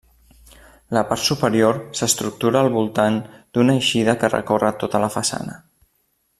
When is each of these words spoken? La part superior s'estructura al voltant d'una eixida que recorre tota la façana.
La 0.97 1.03
part 1.09 1.21
superior 1.25 1.77
s'estructura 1.99 2.63
al 2.65 2.71
voltant 2.77 3.21
d'una 3.57 3.77
eixida 3.83 4.19
que 4.25 4.33
recorre 4.37 4.75
tota 4.85 5.07
la 5.07 5.15
façana. 5.19 5.63